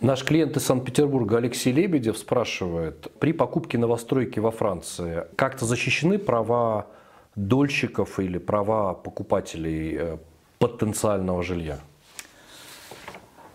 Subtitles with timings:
[0.00, 6.86] Наш клиент из Санкт-Петербурга Алексей Лебедев спрашивает, при покупке новостройки во Франции как-то защищены права
[7.34, 10.18] дольщиков или права покупателей э,
[10.60, 11.80] потенциального жилья?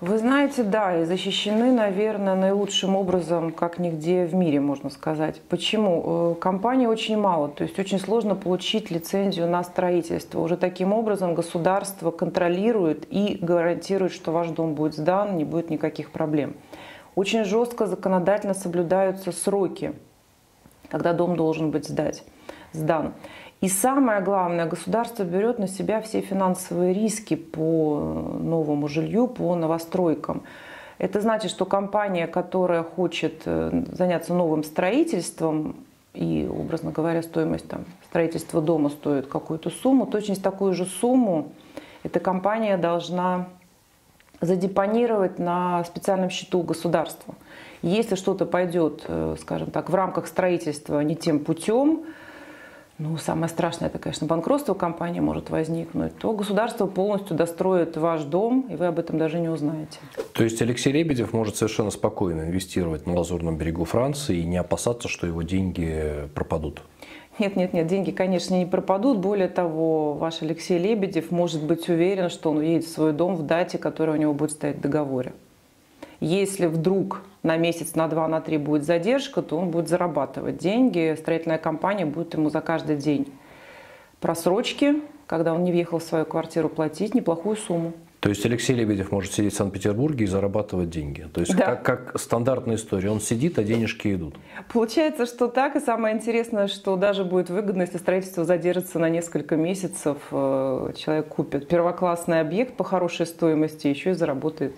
[0.05, 5.39] Вы знаете, да, и защищены, наверное, наилучшим образом, как нигде в мире, можно сказать.
[5.47, 6.33] Почему?
[6.33, 10.41] Э, компаний очень мало, то есть очень сложно получить лицензию на строительство.
[10.41, 16.11] Уже таким образом государство контролирует и гарантирует, что ваш дом будет сдан, не будет никаких
[16.11, 16.57] проблем.
[17.15, 19.93] Очень жестко законодательно соблюдаются сроки,
[20.89, 22.25] когда дом должен быть сдать,
[22.73, 23.13] сдан.
[23.61, 30.43] И самое главное, государство берет на себя все финансовые риски по новому жилью, по новостройкам.
[30.97, 35.77] Это значит, что компания, которая хочет э, заняться новым строительством,
[36.13, 41.51] и, образно говоря, стоимость там, строительства дома стоит какую-то сумму, точно такую же сумму
[42.03, 43.47] эта компания должна
[44.41, 47.33] задепонировать на специальном счету государства.
[47.81, 52.03] Если что-то пойдет, э, скажем так, в рамках строительства не тем путем,
[53.03, 58.65] ну, самое страшное, это, конечно, банкротство компании может возникнуть, то государство полностью достроит ваш дом,
[58.69, 59.99] и вы об этом даже не узнаете.
[60.33, 65.09] То есть Алексей Лебедев может совершенно спокойно инвестировать на Лазурном берегу Франции и не опасаться,
[65.09, 66.81] что его деньги пропадут?
[67.39, 69.17] Нет, нет, нет, деньги, конечно, не пропадут.
[69.17, 73.43] Более того, ваш Алексей Лебедев может быть уверен, что он уедет в свой дом в
[73.43, 75.33] дате, которая у него будет стоять в договоре.
[76.23, 81.17] Если вдруг на месяц, на два, на три будет задержка, то он будет зарабатывать деньги.
[81.19, 83.27] Строительная компания будет ему за каждый день
[84.21, 87.91] просрочки, когда он не въехал в свою квартиру, платить неплохую сумму.
[88.21, 91.27] То есть Алексей Лебедев может сидеть в Санкт-Петербурге и зарабатывать деньги.
[91.33, 91.75] То есть да.
[91.75, 93.11] как, как стандартная история.
[93.11, 94.37] Он сидит, а денежки идут.
[94.71, 95.75] Получается, что так.
[95.75, 100.19] И самое интересное, что даже будет выгодно, если строительство задержится на несколько месяцев.
[100.31, 104.73] Э, человек купит первоклассный объект по хорошей стоимости, еще и заработает